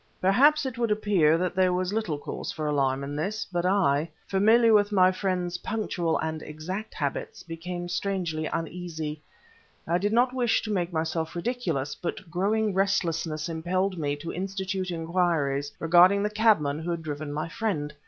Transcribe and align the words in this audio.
Perhaps 0.19 0.65
it 0.65 0.79
would 0.79 0.89
appear 0.89 1.37
that 1.37 1.53
there 1.53 1.71
was 1.71 1.93
little 1.93 2.17
cause 2.17 2.51
for 2.51 2.65
alarm 2.65 3.03
in 3.03 3.15
this, 3.15 3.45
but 3.51 3.67
I, 3.67 4.09
familiar 4.25 4.73
with 4.73 4.91
my 4.91 5.11
friend's 5.11 5.59
punctual 5.59 6.17
and 6.17 6.41
exact 6.41 6.95
habits, 6.95 7.43
became 7.43 7.87
strangely 7.87 8.47
uneasy. 8.47 9.21
I 9.87 9.99
did 9.99 10.11
not 10.11 10.33
wish 10.33 10.63
to 10.63 10.71
make 10.73 10.91
myself 10.91 11.35
ridiculous, 11.35 11.93
but 11.93 12.31
growing 12.31 12.73
restlessness 12.73 13.47
impelled 13.47 13.99
me 13.99 14.15
to 14.15 14.33
institute 14.33 14.89
inquiries 14.89 15.71
regarding 15.77 16.23
the 16.23 16.31
cabman 16.31 16.79
who 16.79 16.89
had 16.89 17.03
driven 17.03 17.31
my 17.31 17.47
friend. 17.47 17.93